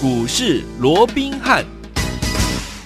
[0.00, 1.77] 股市罗宾汉。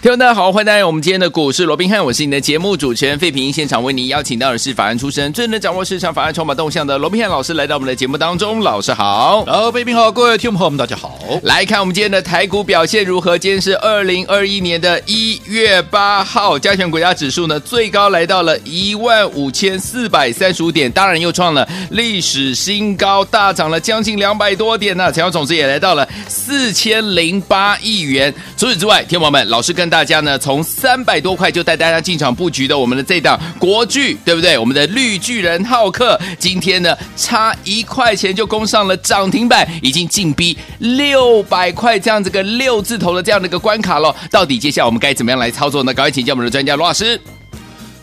[0.02, 3.52] 听众大家好，欢迎来到我们今天的股市罗宾汉，我是你的节目主持人费平。
[3.52, 8.59] 现场为您邀请到的是法案出身、最能掌握市场法案筹码动向的罗宾汉老师，来到我们的节目当中。
[8.59, 11.16] 老师好，好，费平好，各位听众朋友们，大家好。
[11.45, 13.38] 来看我们今天的台股表现如何？
[13.38, 25.12] 今天是二零二一年的一月八号，加权国家指数呢最高来到了一万五千四百三十五点，当然又创了历史新高，大涨了将近两百多点呢、啊。
[25.12, 28.34] 成交总值也来到了四千零八亿元。
[28.57, 34.56] 除此之外，听众朋友们，老师跟大家呢，从三百多块就带大家进场布局的我们的这档国剧，对不对？
[34.56, 44.17] 我们的绿巨人浩克，今天呢差一块钱就攻上了涨停板，已经进逼六百块这样子个六字头的这样的一个关卡了。
[44.31, 45.93] 到底接下来我们该怎么样来操作呢？
[45.93, 47.20] 赶快请教我们的专家罗老师。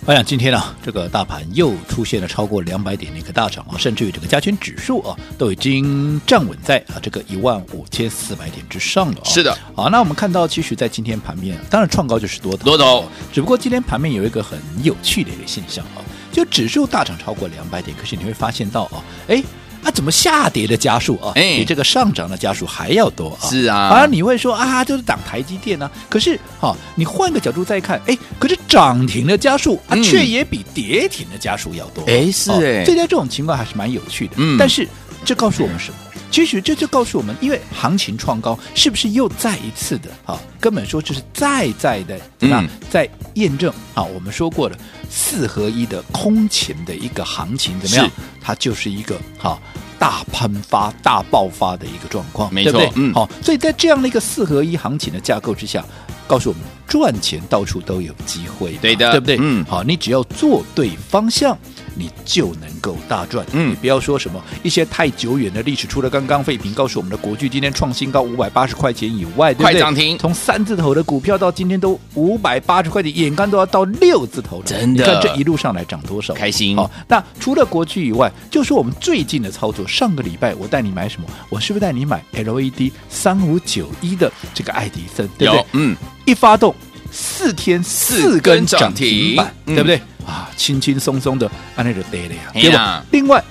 [0.10, 9.24] 我想今天呢、啊，这个大盘又出现了超过两百点的一个大涨啊，甚至于这个加权指数啊，都已经站稳在啊这个一万五千四百点之上了、啊。
[9.24, 13.06] 是的，好，那我们看到，其实，在今天盘面，当然创高就是多头，多头。
[13.32, 19.44] 只不过今天盘面有一个很有趣的一个现象啊，就指数大涨超过两百点，可是你会发现到啊，哎。
[19.84, 23.48] 啊，怎么下跌的家数啊，比这个上涨的家数还要多啊？
[23.50, 25.92] 是啊，而你会说啊，就是挡台积电呢、啊？
[26.10, 32.04] 可是，好、哦，你换个角度再看，哎，可是涨停的家数啊，却也比跌停的家数要多。
[32.08, 34.34] 哎，是哎，这在这种情况还是蛮有趣的。
[34.38, 34.88] 嗯，但是
[35.24, 35.98] 这告诉我们什么？
[36.32, 40.40] 其实这就告诉我们，因为行情创高，是不是又再一次的哈、哦？
[40.60, 44.04] 根本说就是再再的怎么样，在验证啊？
[44.04, 44.78] 我们说过的
[45.10, 48.10] 四合一的空前的一个行情怎么样？
[48.42, 49.60] 它就是一个哈、哦、
[49.98, 53.02] 大喷发、大爆发的一个状况，没错，对不对？
[53.04, 55.84] 嗯，好，所以在这样的一个四合一行情的架构之下，
[56.28, 59.38] 告诉我们赚钱到处都有机会，对的，对不对？
[59.40, 61.58] 嗯，好，你只要做对方向。
[62.00, 69.74] 你就能够大赚，嗯，你不要说什么一些太久远的历史，除了刚刚废品告诉我们的国巨今天创新高五百八十块钱以外，对不对？
[69.74, 76.78] 快涨停，从三字头的股票到今天都五百八十块钱，眼看都要到六字头了，真的，你看这一路上来涨多少，开心。
[76.78, 81.28] 好，那除了国巨以外，就说我们最近的操作，上个礼拜我带你买什么？
[81.50, 85.28] 我是不是带你买 LED 三五九一的这个爱迪生？
[85.38, 85.66] 对不对？
[85.74, 86.74] 嗯，一发动
[87.12, 90.00] 四天四根涨停板，嗯、对不对？
[90.30, 93.04] 啊，轻轻松松的按那个跌了呀，对吧？
[93.12, 93.44] 另外，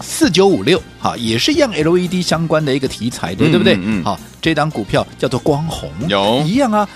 [0.00, 3.76] 四九五六哈也是一样 LED 相关的一个题材的，嗯、对不对？
[3.80, 6.88] 嗯，好，这档股票叫做光弘，有一样啊。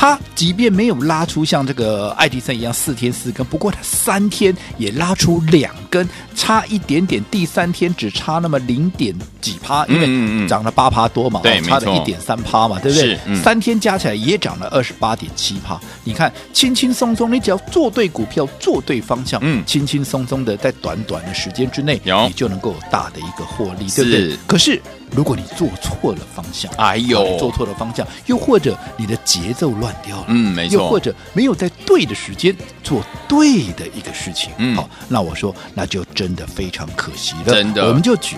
[0.00, 7.22] 它即便没有拉出像这个爱迪生一样四天四根，不过它三天也拉出两根，差一点点。
[7.30, 13.18] 第三天只差那么零点几趴，因为涨了八趴多嘛，对，差了一点三趴嘛，对不对？
[13.26, 15.78] 嗯、三天加起来也涨了二十八点七趴。
[16.02, 24.34] 你看，轻轻松松，你只要做对股票，做对方向，嗯，轻轻松松的在短短的时间之内，你就能够有大的一个获利，对不对？
[24.46, 24.80] 可是。
[25.14, 38.36] 如果你做错了方向，哎呦，做错了方向，又或者你的节奏乱掉了，嗯，没错，又或者没有在对的时间做对的一个事情，嗯，好，那我说那就真的非常可惜了，真的，我们就举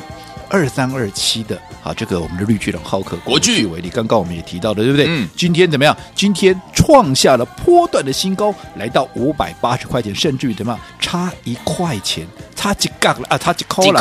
[0.53, 5.07] 二三二七的啊，这个我们的绿巨人浩克国巨为例，刚刚我们也提到的，对不对？
[5.09, 5.97] 嗯，今天怎么样？
[6.15, 10.81] 今天创下了波段的新高，来到五百八十块钱，甚至于怎么样？
[11.01, 12.27] 差一块钱。
[12.55, 13.37] 差几杠了啊！
[13.37, 14.01] 差几扣了，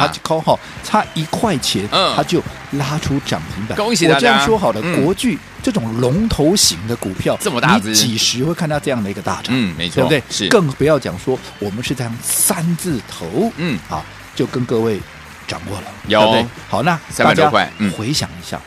[0.00, 3.76] 差几扣哈，差一块钱，嗯，他就拉出涨停板。
[3.76, 4.16] 恭喜大家！
[4.16, 9.48] 我这样说好了，国巨这种龙头型的股票，这么大，你几时会看到这样的一个大涨？
[9.50, 10.22] 嗯，没错，对不对？
[10.30, 14.02] 是，更不要讲说我们是这样三字头，嗯，好，
[14.34, 14.98] 就跟各位
[15.48, 16.20] 掌握了，有。
[16.20, 16.46] 对不对？
[16.68, 17.50] 好，那大家
[17.96, 18.60] 回想一下，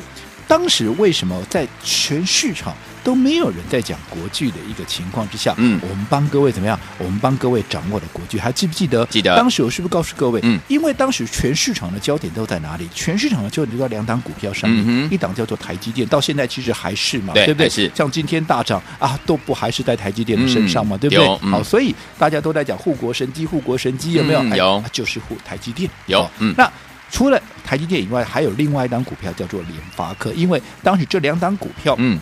[0.47, 2.75] 当时为什么在全市场？
[3.03, 6.79] 都没有人在讲国剧的一个情况之下，嗯，我们帮各位怎么样？
[6.99, 9.03] 我们帮各位掌握了国剧，还记不记得？
[9.07, 9.35] 记得。
[9.35, 10.39] 当时我是不是告诉各位？
[10.43, 12.87] 嗯，因为当时全市场的焦点都在哪里？
[12.93, 17.67] 全市场的焦点都在两档股票上面，嗯、一档叫做台积电，到现在其实还是嘛，对，对不对？
[17.67, 17.91] 是。
[17.95, 21.39] 像今天大涨啊，都不还是在台积电的身上嘛，嗯、对不对？
[21.41, 24.43] 嗯、好，所以大家都在讲护国神机，护国神机有没有？
[24.43, 25.89] 嗯、有、哎，就是护台积电。
[26.05, 26.53] 有，嗯。
[26.55, 26.71] 那
[27.11, 32.19] 除了台积电以外，还有另外一档股票叫做联发科，因为当时这两档股票，嗯。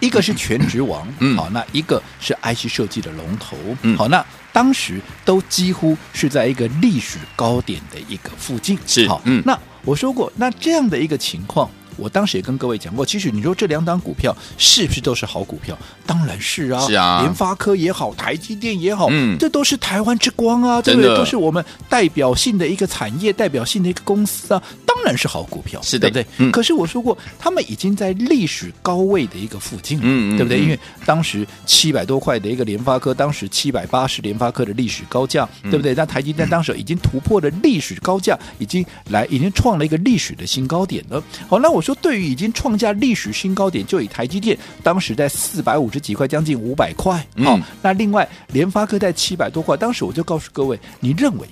[0.00, 11.70] 一个是全职王，嗯，好，那一个是 IC 设计的龙头，嗯，好，那当时都几乎是在一个历史高点的一个附近，是，好，嗯，那我说过，那这样的一个情况，
[12.00, 15.78] 我当时也跟各位讲过，其实你说这两档股票是不是都是好股票？
[16.06, 21.14] 当然是啊，是啊，联发科也好，台积电也好，嗯，这都是台湾之光啊，对不对？
[21.16, 26.46] 都是我们代表性的一个产业，代表性的一个公司啊，当然是好股票，是的对不对？
[26.46, 30.60] 嗯可是我说过，他们已经在历史高位的一个附近了，嗯嗯对不对？
[30.60, 35.94] 嗯因为当时七百多块的一个联发科，当时七百八十联发科的历史高价，嗯对不对？
[35.94, 41.22] 那台积电当时已经突破了历史高价，已经来已经创了一个历史的新高点了。
[41.48, 51.48] 好，那我说对于已经创下历史新高点，就以台积电当时在四百五十几块，将近五百块，好、嗯那另外联发科在七百多块，当时我就告诉各位，你认为？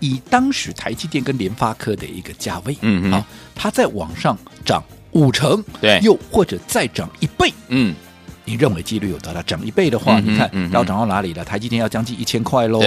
[0.00, 3.12] 以当时台积电跟联发科的一个价位，嗯哼。
[3.12, 5.98] 好，它再往上涨五成，对。
[6.02, 7.94] 又或者再涨一倍，嗯，
[8.44, 9.42] 你认为几率有多大？
[9.42, 11.44] 涨一倍的话，嗯你看要涨到哪里了？
[11.44, 12.80] 台积电要将近一千块喽，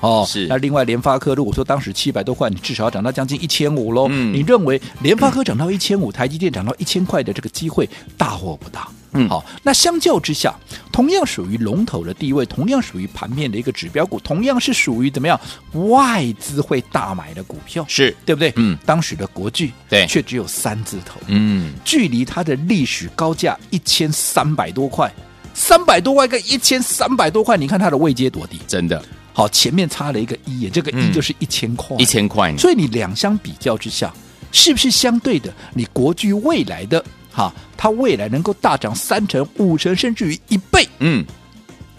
[0.00, 4.06] 哦，是那另外联发科如果说当时七百多块，你至少要涨到将近一千五喽。
[4.10, 8.88] 嗯你认为联发科涨到一千五，台积电涨到一千块的这个机会大或不大？
[9.14, 9.28] 嗯。
[9.28, 10.54] 好，那相较之下，
[10.92, 15.40] 同样属于龙头的地位，同样属于盘面的一个指标股，同样是属于怎么样
[15.72, 18.52] 外资会大买的股票，是，对不对？
[18.56, 18.76] 嗯。
[18.84, 20.06] 当时的国巨对。
[20.06, 25.12] 却只有三字头，嗯，距离它的历史高价一千三百多块，
[25.54, 28.60] 三百多块跟一千三百多块，你看它的位阶多低？
[28.66, 29.02] 真的，
[29.32, 31.12] 好，前面差了一个一，这个一嗯。
[31.12, 34.12] 就是一千块，一千块，所以你两相比较之下，
[34.52, 35.52] 是不是相对的？
[35.72, 37.52] 你国巨未来的哈，
[37.84, 41.22] 它未来能够大涨三成、五成，甚至于一倍嗯，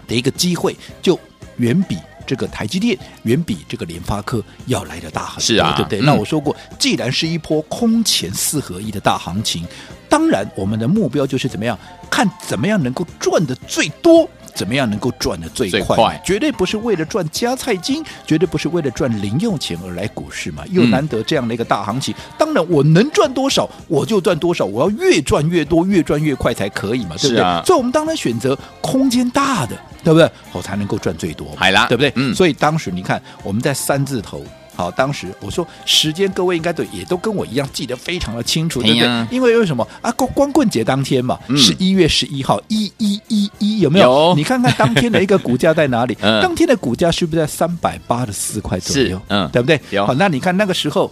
[0.08, 1.16] 的一个机会，就
[1.58, 1.96] 远比
[2.26, 6.00] 这个台积电、远比这个联发科要来的大很多，是啊对不对？
[6.00, 9.64] 嗯那我说过，既然是一波空前四合一的大行情，
[10.08, 11.78] 当然我们的目标就是怎么样，
[12.10, 14.28] 看怎么样能够赚的最多。
[14.56, 16.20] 怎么样能够赚的最快？
[16.24, 20.64] 绝对不是为了赚加菜金，绝对不是为了赚零用钱而来股市嘛。
[20.70, 27.44] 又嗯难得这样的一个大行情，当然我能赚多少我就赚多少，我要越赚越多，越赚越快才可以嘛，对不对？
[27.44, 30.28] 啊所以我们当然选择空间大的，对不对？
[30.52, 32.10] 我才能够赚最多嘛，海啦对不对？
[32.16, 34.42] 嗯所以当时你看我们在三字头。
[34.76, 39.08] 好，当时我说时间，各位应该都也都跟我一样记得非常的清楚，对不对？
[39.08, 40.12] 哎因为为什么啊？
[40.12, 44.06] 光光棍节当天嘛，嗯十一、月十一号，一一一一，有没有？
[44.10, 46.16] 有你看看当天的一个股价在哪里？
[46.22, 49.20] 嗯当天的股价是不是在三百八十四块左右？
[49.28, 49.80] 嗯对不对？
[50.04, 51.10] 好，那你看那个时候，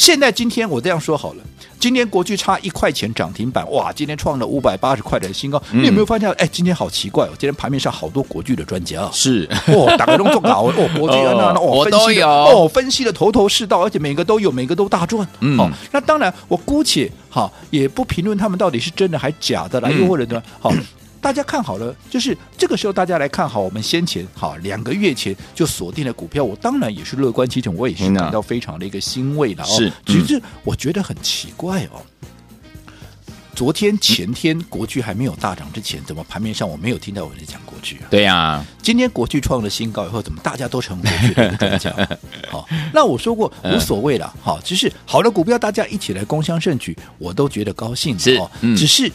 [0.00, 1.42] 现在今天我这样说好了，
[1.78, 5.62] 今天国巨差一块钱涨停板，哇，今天创了五百八十块的新高。
[5.72, 6.30] 嗯你有没有发现？
[6.38, 9.10] 哎，今天好奇怪哦，今天盘面上好多国巨的专家啊。
[9.12, 15.28] 是，哦，打开都做搞哦，国巨 啊，那那哦我哦，分析的都有哦，分析的头头是道，而且每个都有，每个都大赚。
[15.40, 20.72] 嗯好、那当然，我姑且哈也不评论他们到底是真的还假的啦，嗯又或者呢，好。
[21.20, 29.66] 大家看好了，就是这个时候大家来看好我们先前好两个月前就锁定的股票，我当然也是乐观其成，我也是感到非常的一个欣慰的哦。
[29.66, 32.00] 是只是我觉得很奇怪哦。
[33.54, 38.08] 昨天前天国剧还没有大涨之前，怎么盘面上我没有听到有人讲国剧啊？
[38.08, 41.94] 对呀，今天国剧创了新高以后，怎么大家都成国巨的专家？
[42.50, 48.50] 好，那我说过嗯无所谓了，好，只是好的股票大家一起来共襄盛举，我都觉得高兴是哦。
[48.62, 49.12] 嗯只是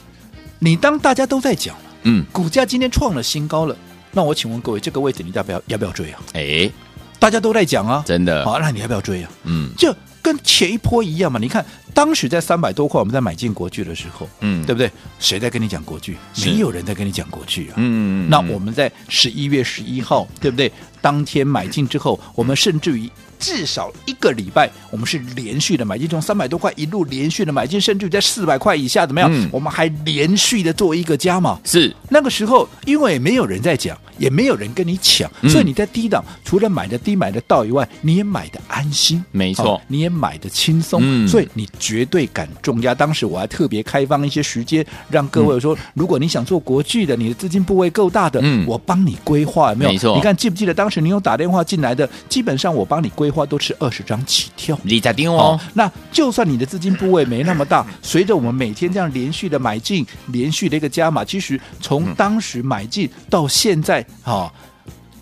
[0.59, 3.75] 你当大家都在讲了，嗯，股价今天创了新高了，
[4.11, 6.21] 那我请问各位，这个位置你要不要要不要追啊？
[6.33, 6.71] 哎，
[7.19, 9.29] 大家都在讲啊，真的，好，那你要不要追啊？
[9.43, 9.93] 嗯，就
[10.25, 11.39] 跟前一波一样嘛。
[11.39, 11.63] 你看
[11.93, 14.89] 当时在三百多块，我们在买进国巨的时候，嗯对不对？
[15.19, 16.17] 谁在跟你讲国巨？
[16.43, 17.73] 没有人在跟你讲国巨啊。
[17.75, 20.71] 嗯，那我们在十一月十一号，对不对？
[20.99, 23.07] 当天买进之后，我们甚至于
[23.37, 29.29] 至少一个礼拜，我们是连续的买进，从三百多块一路连续的买进，甚至在四百块以下怎么样？
[29.31, 31.59] 嗯我们还连续的做一个加码。
[31.63, 35.49] 是那个时候，因为没有人在讲，也没有人跟你抢，嗯。
[35.49, 39.65] 所以你在低档除了买的低、买的到以外，你也买的安心，没错。
[39.65, 41.27] 好你也买的轻松，嗯。
[41.27, 42.93] 所以你绝对敢重压。
[42.93, 48.65] 当时我还特别开放一些时间，让各位说，如果你想做国际的，你的资金部位够大的，嗯。
[48.67, 49.91] 我帮你规划，有没有？
[49.91, 50.15] 没错。
[50.15, 54.77] 你看记不记得当时你有打电话进来的，基本上我帮你规划都是二十张起跳。
[54.83, 55.35] 你在盯哦。
[55.35, 64.51] 哦，，那就算你的资金部位没那么大， 随着我们每天这样连续的买进，连续的一个加码，其实从当时买进到现在，哈、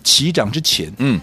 [0.02, 1.20] 起涨之前，嗯，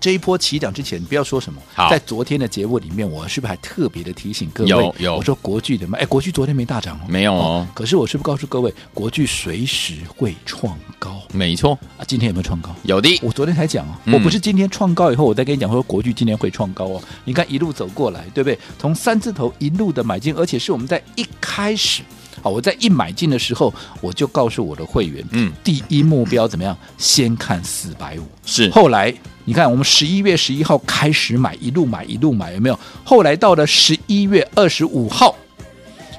[0.00, 1.60] 这一波起涨之前，你不要说什么，
[1.90, 4.70] 在昨天的节目里面，我是不是还特别的提醒各位？
[4.70, 12.04] 有有我说国巨的嘛，哎，国剧昨天没大涨哦，没有哦可是我是不是告诉各位，国剧随时会创高没错，啊？
[12.06, 12.74] 今天有没有创高？
[12.82, 17.02] 有的，我昨天才讲哦，嗯我不是今天创高以后，我再跟你讲说国剧今天会创高哦。
[17.24, 18.58] 你看一路走过来，对不对？
[18.78, 22.02] 从三字头一路的买进，而且是我们在一开始
[22.44, 23.72] 啊，我在一买进的时候，
[24.02, 26.76] 我就告诉我的会员，嗯，第一目标怎么样？
[26.98, 28.22] 先看四百五。
[28.44, 29.12] 是后来
[29.46, 32.78] 你看，我们十一月十一号开始买，一路买一路买，有没有？
[33.02, 35.34] 后来到了十一月二十五号，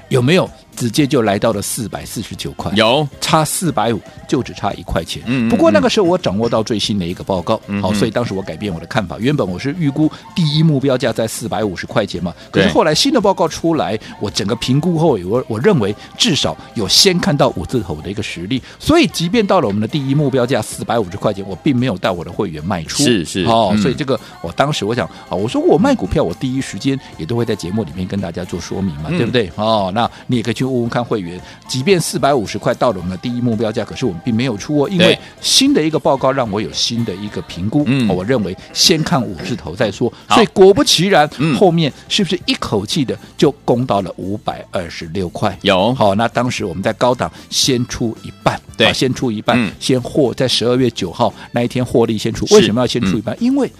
[0.08, 5.22] 有没有直接就来到了四百四十九块，有差四百五，就只差一块钱。
[5.26, 9.16] 嗯，不过那个时候我掌握到最新的一个报告，嗯，好，所以当时我改变我的看法。
[9.18, 18.62] 原本我是预估第一目标价在四百五十块钱嘛，可是后来新的报告出来，我整个评估后，我我认为至少有先看到五字头的一个实力。
[18.78, 23.02] 所以即便到了我们的第一目标价四百五十块钱，我并没有带我的会员卖出。
[23.02, 29.50] 是是，哦，嗯、所以这个我当时我想啊，我说我卖股票，我第一时间也都会在节目里面跟大家做说明嘛，嗯、对不对？
[29.56, 37.84] 哦，那你也可以去问问看会员，即便四百五十块到了我们的第一目标价，可是我们并没有出哦，因为新的一个报告让我有新的一个评估。
[37.86, 40.12] 嗯，我认为先看五字头再说。
[40.28, 45.56] 所以果不其然，嗯、后面是不是一口气的就攻到了五百二十六块？
[45.62, 45.94] 有。
[45.94, 52.46] 好，那当时我们在高档先出一半，对，先出一半，嗯、先获在十二月九号那一天获利先出。
[52.54, 53.34] 为什么要先出一半？
[53.36, 53.70] 嗯、因为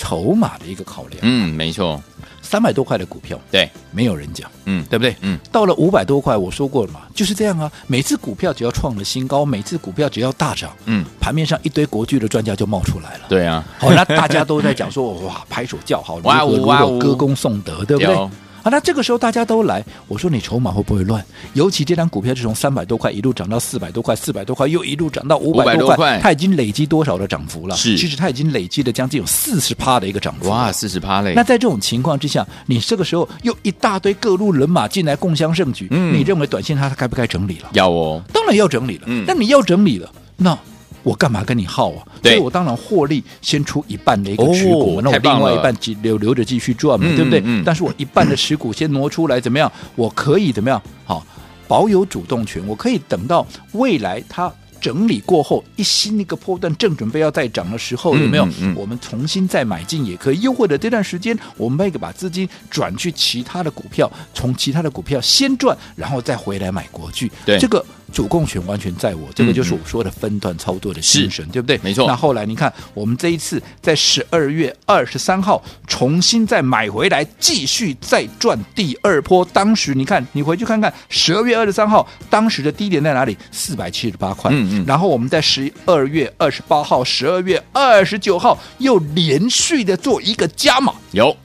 [0.00, 1.18] 筹码的一个考量。
[1.20, 2.02] 嗯，没错。
[2.42, 5.14] 三百多块的股票，对，没有人讲，嗯，对不对？
[5.20, 7.70] 嗯，到了五百多块，我说过了嘛，就是这样啊。
[7.86, 13.26] 每次股票只要创了新高，每次股票只要大涨，嗯，盘面上一堆国际的专家就冒出来了。
[13.28, 18.30] 对啊，好，那大家都在讲说， 哇，拍手叫好，哇哇，哇，歌功颂德，对不对？
[18.62, 21.24] 啊，那这个时候大家都来，我说你筹码会不会乱？
[21.54, 27.74] 尤其这张股票是从三百多块一路涨到四百多块，四百多块又一路涨到五百多块，它已经累积多少的涨幅了？
[27.76, 30.48] 是，其实它已经累积了将近有四十趴的一个涨幅。
[30.48, 31.32] 哇，四十趴嘞！
[31.34, 37.70] 那在这种情况之下，你这个时候又一大堆各路人马进来共襄盛举，嗯，你认为短线它该不该整理了？
[37.72, 39.04] 要哦，当然要整理了。
[39.06, 40.58] 嗯，那你要整理了，那。
[41.02, 42.06] 我干嘛跟你耗啊？
[42.22, 47.40] 所以我当然获利先出一半的一个持股，哦、那我另外一半留留着继续赚嘛，嗯、对不对？
[47.44, 49.70] 嗯、但是我一半的持股先挪出来，怎么样？
[49.96, 50.80] 我可以怎么样？
[51.04, 51.26] 好，
[51.66, 58.44] 保有主动权，我可以等到未来它整理过后，一新一个波段正准备要再涨的时候，有没有？
[58.46, 60.40] 嗯嗯、我们重新再买进也可以。
[60.40, 67.30] 又或者这段时间，我们那个把资金转去其他的股票，从其他的股票先赚，然后再回来买国剧。
[67.46, 67.84] 对这个。
[68.12, 71.78] 主控权完全在我，这个就是我说的分段操作的精神，对不对？
[71.82, 72.06] 没错。
[72.06, 79.44] 那后来你看，我们这一次在十二月二十三号重新再买回来，继续再赚第二波。
[79.52, 83.36] 当时你看，你回去看看，十二月二十三号当时的低点在哪里？
[83.50, 84.50] 四百七十八块。
[84.52, 84.84] 嗯嗯。
[84.86, 91.36] 然后我们在十二月二十八号、十二月二十九号又连续的做一个加码，有。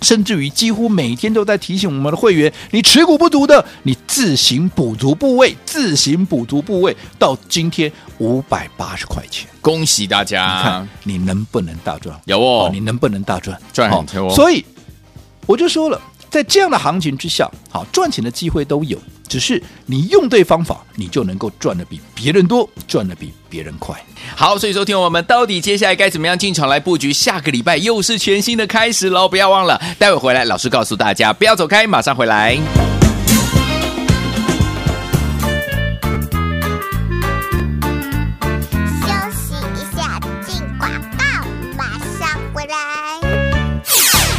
[0.00, 6.96] 甚至于几乎每天都在提醒我们的会员，你持股不足的，你自行补足部位，自行补足部位。
[7.18, 10.56] 到今天五百八十块钱，恭喜大家！
[10.56, 12.18] 你看你能不能大赚？
[12.26, 13.58] 有哦，你能不能大赚？
[13.72, 14.34] 赚很多哦。
[14.34, 14.64] 所以
[15.46, 16.00] 我就说了，
[16.30, 18.98] 在这样的行情之下，好赚钱的机会都有，
[19.28, 23.94] 只是你用对方法，你就能够赚的比别人多，赚的比别人快。
[24.34, 27.12] 好，所以说听我们到底接下来该怎么样进场来布局？
[27.12, 29.28] 下个礼拜又是全新的开始喽！
[29.28, 32.97] 不要忘了，待会回来老师告诉大家，不要走开，马上回来。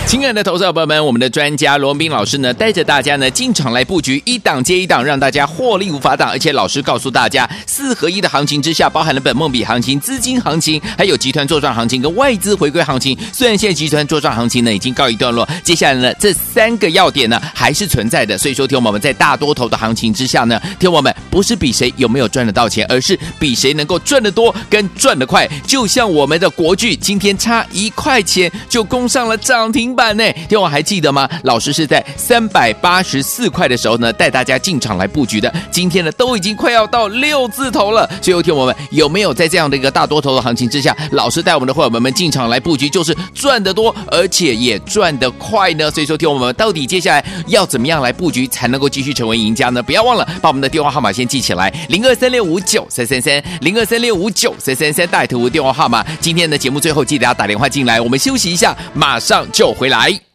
[0.09, 6.27] 亲爱的投资者朋友们，我们的专家罗斌老师呢，带着大家呢进场来布局，一档接一档，让大家获利无法挡。
[6.27, 13.15] 而且老师告诉大家，四合一的行情之下，包含了本梦比行情、资金行情，还有集团作战行情跟外资回归行情。
[13.31, 18.35] 虽然现在集团作战行情呢已经告一段落，接下来呢这三个要点呢还是存在的。
[18.35, 25.47] 所以说，听我们在大多头的行情之下呢，听我们不是比谁有没有赚得到钱，而是比谁能够赚得多跟赚得快。
[25.67, 31.29] 就像我们的国剧，今天差一块钱就攻上了涨停板呢，听我还记得吗？
[31.43, 35.53] 老师是在三百八十四块的时候呢，带大家进场来布局的。
[35.69, 38.09] 今天呢，都已经快要到六字头了。
[38.21, 45.91] 所以，听我们有没有在这样的一个大多头的行情之下，老师带我们的伙伴们们进场来布局，就是赚得多，而且也赚得快呢？
[45.91, 49.83] 所以说，听我们到底接下来要怎么样来布局，才能够继续成为赢家呢？
[49.83, 56.05] 不要忘了把我们的电话号码先记起来：零二三六五九三三三，零二三六五九三三三，带图电话号码。
[56.19, 57.99] 今天的节目最后记得要打电话进来。
[57.99, 60.28] 我们休息一下，马上就回来。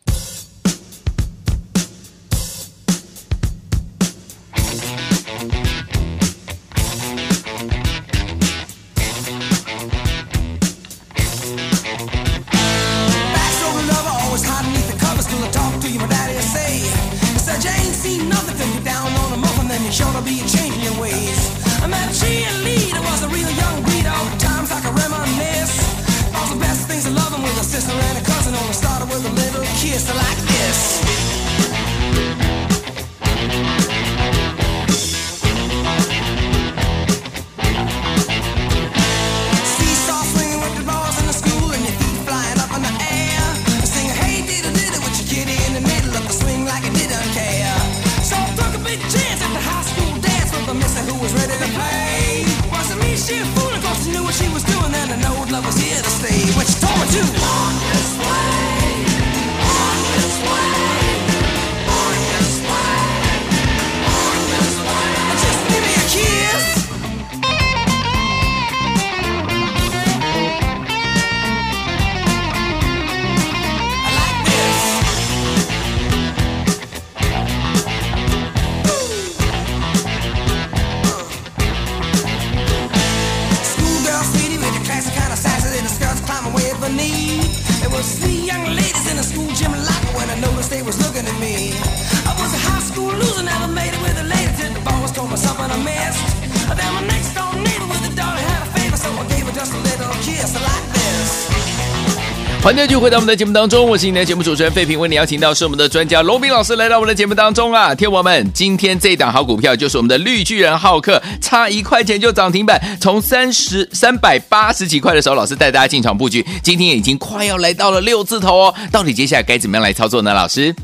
[102.64, 120.32] 欢迎继续回到我们的节目当中，我是你的节目主持人费平，为你邀请到是我们的专家龙斌老师来到我们的节目当中啊，听我们，今天这档好股票就是我们的绿巨人浩克，差一块钱就涨停板，从三十三百八十几块的时候，老师带大家进场布局，今天已经快要来到了六字头哦，到底接下来该怎么样来操作呢？
[120.32, 120.74] 老师？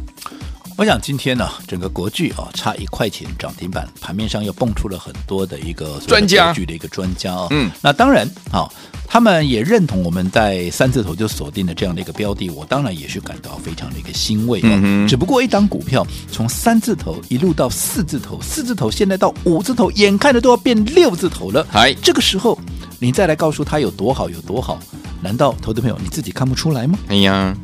[0.81, 7.49] 我想今天呢，整个国剧啊差一块钱涨停板，盘面上又蹦出了很多的一个专家，国巨的一个专家啊。
[7.51, 8.67] 嗯，那当然啊，
[9.07, 14.71] 他们也认同我们在三字头就锁定的这样的一个标的，我当然也是感到非常的一个欣慰啊。
[14.83, 21.67] 嗯，只不过一档股票从三字头一路到四字头，四字头现在到五字头，眼看着都要变六字头了。
[21.73, 22.59] 哎，这个时候
[22.99, 24.81] 你再来告诉他有多好有多好，
[25.21, 26.99] 难道投资朋友你自己看不出来吗？
[27.09, 27.55] 哎呀。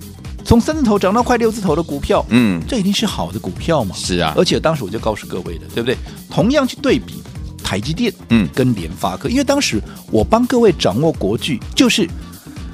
[0.47, 3.97] 从三字头涨到快六字头的股票，嗯，这一定是好的股票嘛？
[3.97, 5.99] 是啊，而且当时我就告诉各位的，对不对？
[6.31, 7.21] 同样去对比
[7.65, 12.09] 台积电，嗯，跟联发科，因为当时我帮各位掌握国巨，就是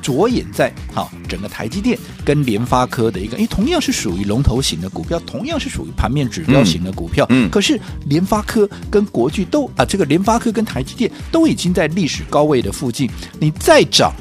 [0.03, 13.11] 着眼在哈整个台积电跟联发科的一个，因为同样是属于龙头型的股票，同样是属于盘面指标型的股票，嗯，可是联发科跟国巨都啊，这个联发科跟台积电都已经在历史高位的附近，
[13.41, 14.13] 你再涨。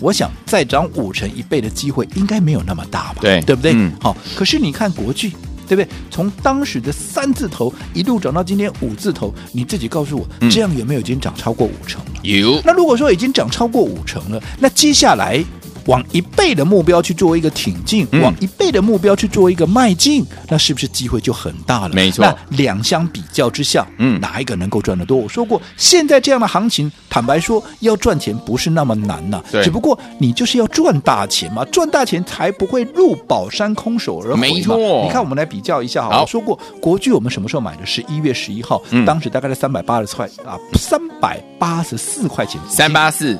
[0.00, 3.18] 我想再涨五成一倍的机会应该没有那么大吧？
[3.20, 3.72] 对，对不对？
[3.74, 3.92] 嗯。
[4.00, 5.30] 好，可是你看国巨，
[5.66, 5.88] 对不对？
[6.10, 12.20] 从当时的三字头一路涨到今天五字头，你自己告诉我，这样有没有已经涨超过五成了？
[12.22, 12.60] 有。
[12.64, 15.44] 那如果说已经涨超过五成了，那接下来。
[15.86, 21.94] 往一倍的目标去做一个挺进，嗯、往一倍的目标去做一个迈进，那是不是机会就很大了？
[21.94, 22.24] 没错。
[22.24, 25.16] 那两相比较之下，嗯，哪一个能够赚得多？
[25.16, 29.44] 我说过，现在这样的行情，坦白说，要赚钱不是那么难呐、啊。
[29.50, 29.64] 对。
[29.64, 34.36] 只不过你就是要赚大钱嘛，赚大钱才不会入宝山空手而回嘛。
[34.36, 34.76] 没错。
[35.04, 36.20] 你看，我们来比较一下哈。
[36.20, 37.86] 我说过，国巨我们什么时候买的？
[37.86, 42.60] 十一月十一号，嗯、当时大概在三百八十块啊，三百八十四块钱。
[42.68, 43.38] 三八四。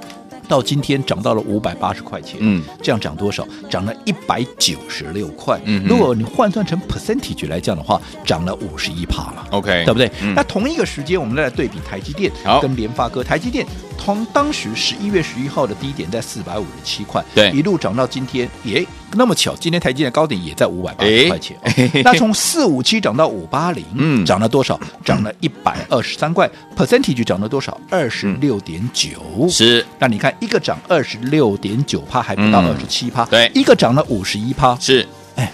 [0.49, 3.47] 到今天涨到了五百八十块钱，嗯，这样涨多少？
[3.69, 5.61] 涨了一百九十六块。
[5.65, 9.47] 嗯，如果你换算成 percentage 来讲的话，涨了五十一帕了。
[9.51, 10.11] OK，对不对？
[10.23, 12.31] 嗯、那同一个时间，我们再来对比台积电
[12.61, 13.23] 跟联发科。
[13.23, 13.67] 台积电
[13.99, 21.57] 从当时十一月十一号的低点在四百五十七块，对，一路涨到今天，耶，那么巧，今天台积电的高点也在五百八十块钱。
[21.63, 24.79] 诶 那从四五七涨到五八零，嗯，涨了多少？
[25.05, 26.49] 涨了一百二十三块。
[26.77, 27.81] percentage 涨了多少？
[27.91, 29.49] 二十六点九。
[29.49, 30.33] 是，那你看。
[30.39, 33.25] 一个涨二十六点九趴，还不到二十七趴。
[33.25, 34.77] 对，一个涨了五十一趴。
[34.79, 35.51] 是，哎，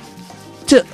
[0.66, 0.84] 这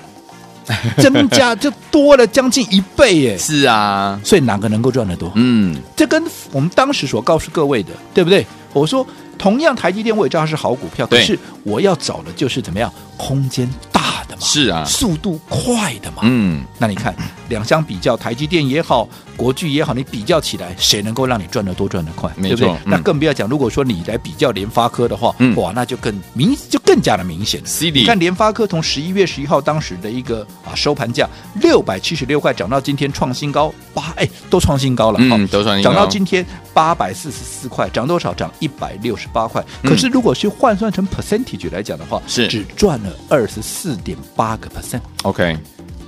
[1.00, 3.38] 增加就多了将近一倍耶。
[3.40, 5.32] 是啊，所以哪个能够赚得多？
[5.36, 8.46] 嗯，这跟我们当时所告诉各位的，对不对？
[8.74, 9.06] 我说，
[9.38, 16.22] 同样台积电我也知道它是好股票，可是我要找的就是怎么样，空间大的嘛，是啊，速度快的嘛。
[16.22, 17.14] 嗯，那你看
[17.48, 19.08] 两相比较，台积电也好。
[19.36, 22.28] 国巨也好，你比较起来，谁能够让你赚得多赚得快？
[22.36, 22.78] 没错，对不对？
[22.78, 27.64] 嗯、那更不要讲，如果说你来比较联发科的话，嗯、哇，那就更明，就更加的明显。
[27.64, 31.28] CD 你看联发科从十一月十一号当时的一个啊收盘价
[31.60, 38.34] 六百七十六块，涨到今天创新高八，哎，都创新高了，嗯，都创新高，涨到今天八百四十四块，涨多少？
[38.34, 39.64] 涨一百六十八块。
[39.84, 45.00] 可是如果去换算成 percentage 来讲的话，是只赚了二十四点八个 percent。
[45.22, 45.56] OK，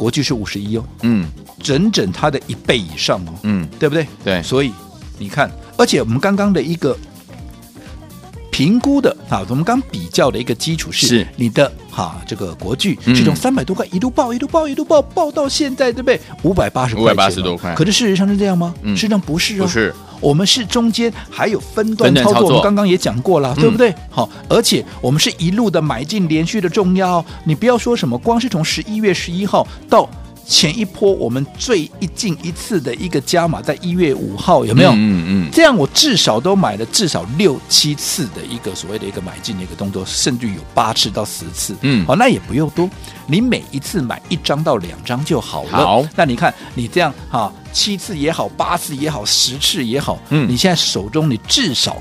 [0.01, 1.29] 国巨是五十一哦，嗯。
[1.63, 4.07] 整整它的一倍以上哦，嗯，对不对？
[4.25, 4.73] 对，所以
[5.19, 6.97] 你看，而且我们刚刚的一个
[8.51, 16.19] 评估的啊，我们刚比较的一个基础是你的哈这个国巨是从三百多块一路爆一路爆一路爆爆到现在，对不对？
[16.43, 17.75] 五百八十块，五百八十多块。
[17.75, 18.75] 可是事实上是这样吗？
[18.83, 19.95] 嗯，事实上不是哦，不是。
[20.21, 23.95] 我们是中间还有分段操作，我们刚刚也讲过了，对不对？
[24.11, 27.25] 好，而且我们是一路的买进，连续的重要。
[27.45, 30.09] 你不要说什么，光是从十一月十一号到。
[30.51, 34.91] 前一波我们最一进一次的一个加码，在一月五号有没有？
[34.91, 41.77] 嗯嗯，这样我至少都买了至少六七次的一个所谓的一个买进的一个动作，甚至有八次到十次。
[41.83, 42.91] 嗯，好，那也不用多，
[43.29, 45.71] 你每一次买一张到两张就好了。
[45.71, 51.97] 好，那你看你这样哈，七次也好，八次也好，十次也好，嗯，你现在手中你至少。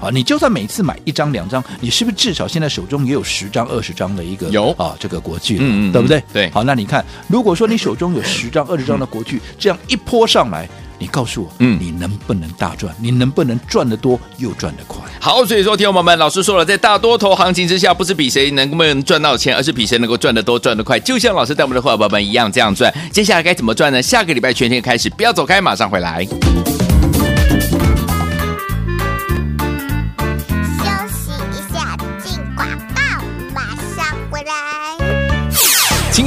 [0.00, 6.22] 啊，你就算每次买一张两张，你是不是至少现在手中也有十张二十张的一个有啊这个国剧，嗯嗯，对不对？
[6.32, 6.50] 对。
[6.50, 10.66] 好，那你看，如果说你手中有十张二十张的国剧， 这样一泼上来，
[10.98, 12.94] 你告诉我，嗯，你能不能大赚？
[12.98, 15.02] 你能不能赚得多又赚得快？
[15.20, 20.98] 好，所以说，听友们，老师说了，在大多头行情之下，不是比谁能不能赚到钱，而是比谁能够赚得多赚得快。
[21.00, 22.92] 就像老师带我们的伙伴们一样，这样赚。
[23.12, 24.00] 接下来该怎么赚呢？
[24.00, 26.26] 下个礼拜全天开始，不要走开，马上回来。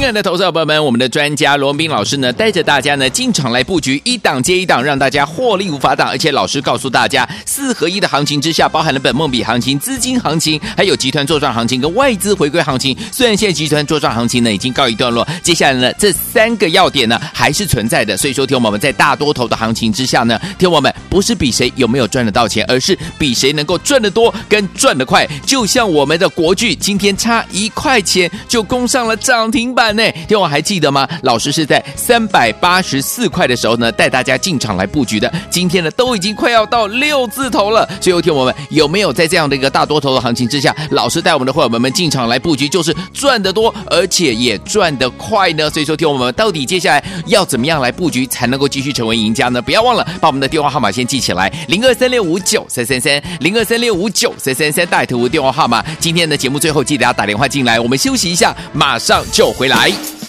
[0.04, 6.06] 亲爱的投资者朋友们，我们的专家罗斌老师呢，带着大家呢进场来布局，一档接一档，让大家获利无法挡。
[6.10, 12.94] 而且老师告诉大家，四合一的行情之下，包含了本梦比行情、资金行情，还有集团作战行情跟外资回归行情。
[13.10, 18.14] 虽然现在集团作战行情呢已经告一段落，接下来呢这三个要点呢还是存在的。
[18.14, 25.26] 所以说，听我们在大多头的行情之下呢，听我们不是比谁有没有赚得到钱，而是比谁能够赚得多跟赚得快。
[25.46, 29.74] 就像我们的国剧今天差一块钱就攻上了涨停。
[29.74, 30.02] 板呢？
[30.28, 31.08] 天王还记得吗？
[31.22, 35.32] 老师是在三百八十四块的时候呢，带大家进场来布局的。
[35.50, 37.88] 今天呢，都已经快要到六字头了。
[38.00, 45.70] 最后，天我们有没有在这样的一个大多头的行情之下，老师带我们的伙伴们们进场来布局，就是赚得多，而且也赚得快呢？
[45.70, 49.62] 所以说，天王们到底接下来要怎么样来布局，才能够继续成为赢家呢？
[49.62, 55.84] 不要忘了把我们的电话号码先记起来：零二三六五九三三三，零二三六五九三三三，带图电话号码。
[55.98, 57.78] 今天的节目最后记得要打电话进来。
[57.78, 59.83] 我们休息一下，马上就回来。
[59.84, 60.23] Bye.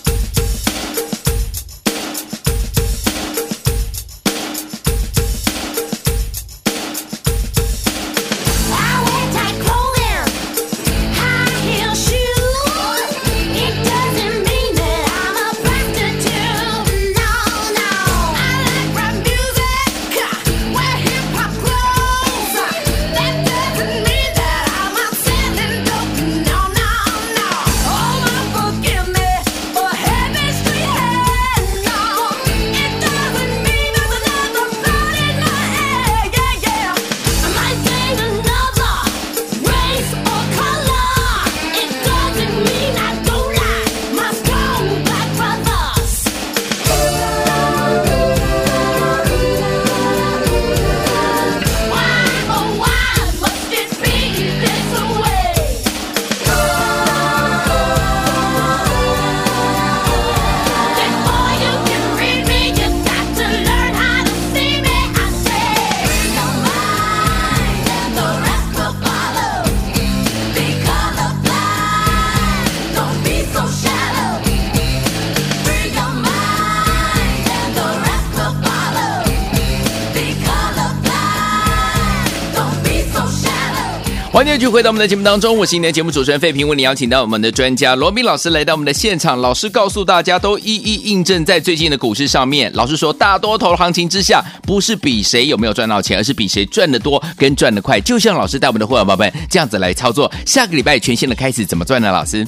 [84.36, 89.40] 欢迎继续回到我们的节目当中，我是今天的节目主持人费平，为你邀请到我们的专家罗斌老师来到我们的现场。
[89.40, 92.70] 老师告诉大家，都一一印证在最近的股市上面。
[92.74, 97.98] 老师说，大多头行情之下，不是比谁有没有赚到钱，而是比谁赚的多跟赚的快。
[98.02, 100.30] 就像老师带我们的会员宝宝们这样子来操作。
[100.46, 102.12] 下个礼拜全新的开始，怎么赚呢？
[102.12, 102.46] 老师，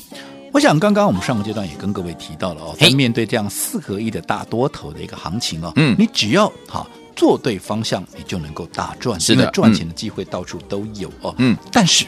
[0.52, 6.86] 我想刚刚我们上个阶段也跟各位提到了哦，在面对这样四合一的大多头的一个行情哦，嗯，你只要好。
[7.18, 9.20] 做对方向，你就能够大赚。
[9.20, 11.36] 是的，赚钱的机会到处都有哦。
[11.40, 12.06] 嗯，但是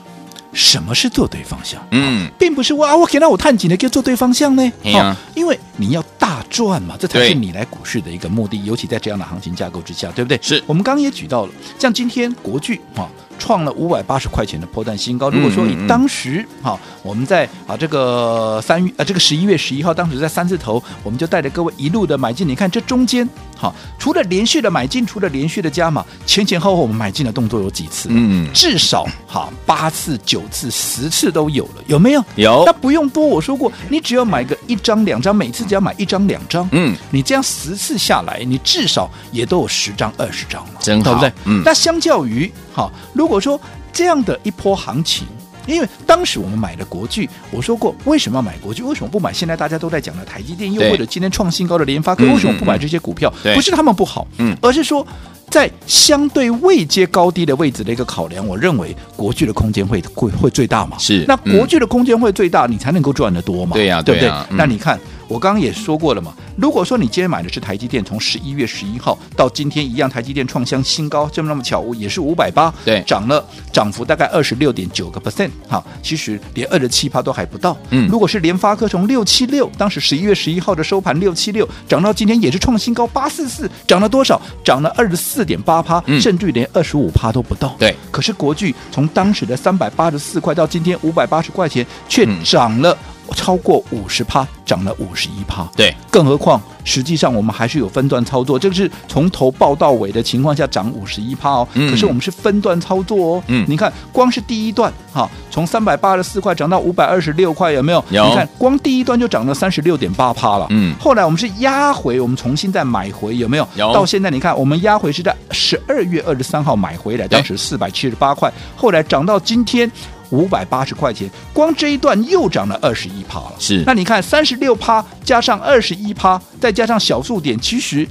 [0.54, 1.86] 什么是做对方向？
[1.92, 4.72] 嗯，并不是哇，我看到我探紧的就做对方向呢。
[4.86, 8.64] 哦，因为你要大赚嘛，这才是你来股市的一个目的。
[8.64, 10.40] 尤其在这样的行情架构之下，对不对？
[10.42, 13.10] 是我们刚刚也举到了，像今天国巨啊。
[13.40, 15.30] 创了五百八十块钱的破蛋新高。
[15.32, 22.48] 如果说以当时哈、嗯嗯啊，我们在啊这个三月啊这个十一月十一号，当时在三字头，我们就带着各位一路的买进。
[22.48, 28.10] 你看这中间哈、啊，除了连续的买进，除了连续的加码，前前后后我们买进的动作有几次？
[28.12, 32.24] 嗯，至少哈、啊、八次、九次、十次都有了，有没有？
[32.36, 32.64] 有。
[32.66, 41.34] 那不用多，我说过，你只要买个一张两张，每次只要买一张两张，嗯，你这样十次下来，你至少也都有十张二十张了，真好，对不对？
[41.46, 41.62] 嗯。
[41.64, 43.60] 那相较于好，如果说
[43.92, 45.28] 这样的一波行情，
[45.68, 48.82] 因为当时我们买了国巨，我说过为什么要买国巨？
[48.84, 52.24] 为什么不买现在大家都在讲的台积电，又或者今天创新高的联发科？
[52.26, 53.32] 为什么不买这些股票？
[53.54, 55.06] 不是他们不好，嗯，而是说
[55.50, 60.98] 在相对位阶高低的位置的一个考量，我认为国巨的空间会会会最大嘛？
[60.98, 63.74] 是，那国巨的空间会最大，你才能够赚得多嘛？
[63.74, 64.32] 对呀，对不对？
[64.52, 65.00] 那你看。
[65.30, 77.78] 我刚刚也说过了嘛，如果说你今天买的是台积电，从十一月十一号到今天一样，台积电创箱新高，这么那么巧，也是五百八，对，涨了涨幅大概二十六点九个 percent，哈，其实连二十七趴都还不到。
[77.92, 84.42] 嗯，如果是联发科从六七六，当时十一月十一号的收盘六七六，涨到今天也是创新高八四四，涨了多少？
[84.66, 87.76] 涨了二十四点八趴，甚至于连二十五趴都不到。
[87.78, 92.98] 对，可是国巨从当时的三百八十四块到今天五百八十块钱，却涨了。
[93.36, 95.68] 超过五十趴，涨了五十一趴。
[95.76, 101.68] 对，更何况实际上我们还是有分段操作，这个是从头报到尾的情况下涨五十一趴哦。
[101.74, 103.44] 嗯、可是我们是分段操作哦。
[103.48, 108.04] 嗯，你看光是第一段哈，从三百八十四块涨到五百二十六块，有没有？
[108.10, 108.26] 有。
[108.28, 110.68] 你看光第一段就涨了三十六点八趴了。
[110.70, 110.96] 嗯。
[111.00, 113.68] 后来我们是压回，我们重新再买回，有没有？
[113.76, 113.94] 有。
[113.94, 119.92] 到现在你看，我们压回是在十二月二十三号买回来，当时四百七十八块，后来涨到今天。
[120.30, 123.54] 五百八十块钱，光这一段又涨了二十一趴了。
[123.60, 128.08] 是，那你看三十六趴加上二十一趴，再加上小数点，其实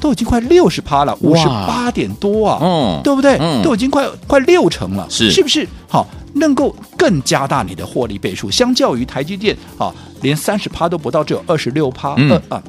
[0.00, 3.38] 都已经快六十趴了，五十八点多啊，嗯，对不对？
[3.40, 5.66] 嗯，都已经快快六成了，是，是不是？
[5.88, 12.62] 好，能够更加大你的获利倍数，相较于台积电，好，连三十趴都不到，只有二十六趴，嗯啊，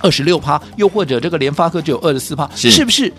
[0.00, 3.12] 二十六趴，又或者这个联发科只有二十四趴，是，是不是？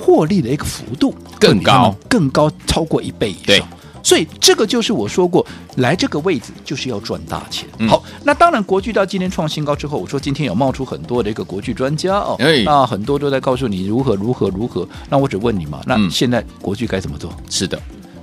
[0.00, 3.68] 获利的一个幅度更高，更高，超过一倍以上。
[4.02, 7.68] 对，所以这个就是我说过，来这个位置就是要赚大钱。
[7.78, 14.86] 嗯、好，那当然，国巨到今天创新高之后，我说今天有冒出很多的一个国巨专家哦，哎、那很多都在告诉你如何如何如何。
[15.08, 17.32] 那我只问你嘛，那现在国巨该怎么做？
[17.50, 17.80] 是的。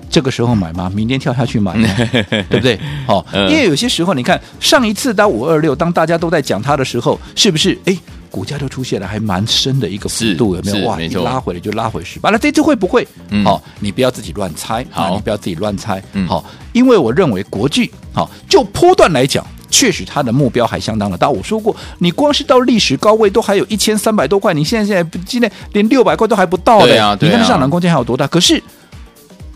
[0.08, 0.90] 这个时候买吗？
[0.96, 1.90] 明天跳下去买呢？
[2.50, 2.80] 对不对？
[3.06, 7.78] 好、哦，因为有些时候你看上一次到五二六，当大家都在讲它的时候，是不是？
[7.86, 7.98] 哎，
[8.36, 10.86] 股价就出现了还蛮深的一个幅度，有没有？
[10.86, 13.08] 哇，一拉回来就拉回十完了这次会不会？
[13.46, 16.44] 好、你不要自己乱猜，好，你不要自己乱猜，好、
[16.74, 21.30] 因为我认为国巨，好、哦，就波段来讲，确实它的目标还相当的大。
[21.30, 28.28] 我说过，你光是到历史高位都还有一千三百多块，你现在现在今天连六百块都还不到的、啊，你看上涨空间还有多大？
[28.28, 28.62] 可是。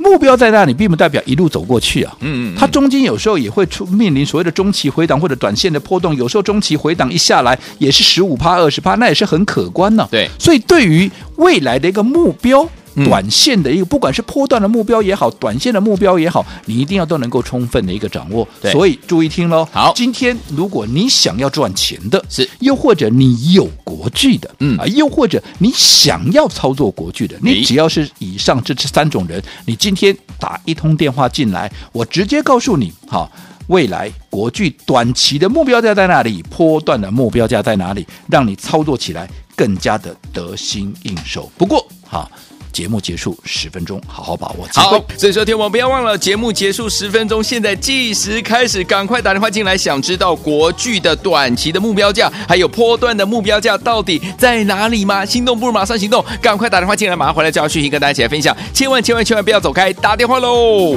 [0.10, 2.18] 目标在那里，并不代表一路走过去啊。
[2.22, 10.10] 嗯嗯，它中间有时候也会出面临所谓的中期回档或者短线的波动，有时候中期回档一下来也是十五趴、二十趴，那也是很可观呢、啊。
[10.10, 12.68] 对，所以对于未来的一个目标，
[13.06, 18.48] 短线的一个，不管是波段的目标也好，短线的目标也好，你一定要都能够充分的一个掌握。
[18.62, 19.68] 对，所以注意听喽。
[19.72, 33.32] 好，今天如果你想要赚钱的，是又或者你有国际的，嗯啊，又或者你想要操作国际的，你只要是以上这三种人，你今天打一通电话进来，我直接告诉你，好，
[33.68, 41.52] 未来国巨短期的目标价在哪里，波段的目标价在哪里，让你操作起来更加的得心应手。
[41.58, 42.30] 不过，好。
[42.80, 44.98] 节目结束十分钟，好好把握机会。
[44.98, 55.26] 好，所以说天王不要忘了，节目结束十分钟，现在计时开始，赶快打电话进来，想知道国巨的短期的目标价，还有波段的目标价到底在哪里吗？
[55.26, 60.96] 心动不如马上行动，赶快打电话进来，马上回来就要讯息跟大家一起来分享，千万千万千万不要走开，打电话喽。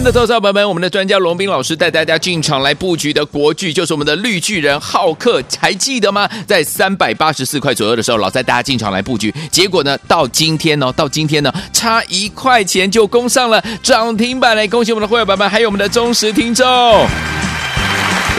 [0.00, 6.26] 真的投资朋友们，我们的专家龙斌老师带大家进场来布局的国剧，就是我们的绿巨人浩克，还记得吗？
[6.46, 16.66] 在三百八十四块左右的时候，老在大家进场来布局，结果呢，到今天呢，到今天呢，差一块钱就攻上了涨停板，来恭喜我们的会员朋友们，还有我们的忠实听众。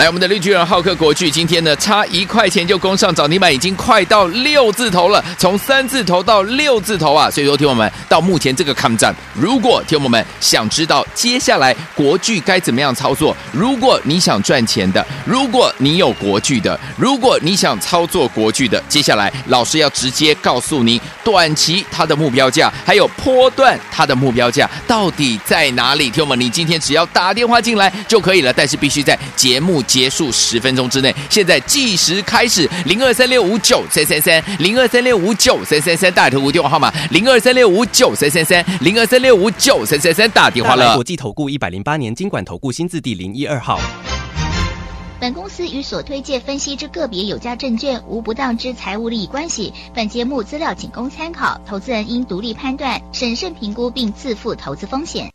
[0.02, 7.30] 来，我们的绿巨人浩克国巨今天呢，差一块钱就攻上涨停板，已经快到六字头了，从三字头到六字头啊！
[7.30, 26.10] 所以说，听我们到目前这个抗战，如果听我们想知道接下来国巨该怎么样操作，如果你想赚钱的，如果你有国巨的，如果你想操作国巨的，接下来老师要直接告诉你，短期它的目标价，还有波段它的目标价到底在哪里？
[26.10, 40.96] 听我们，你今天只要打电话进来就可以了，但是必须在节目结束十分钟之内，现在计时开始，零二三六五九三三三，零二三六五九三三三，大头屋电话号码零二三六五九三三三，零二三六五九三三三，打电话了。
[40.96, 43.78] 国际投顾一百零八年经管投顾新字第零一二号。
[45.20, 49.74] 本公司与所推介分析之个别有价证券无不当之财务利益关系。
[49.94, 55.32] 本节目资料仅供参考，投资人应独立判断、审慎评估并自负投资风险。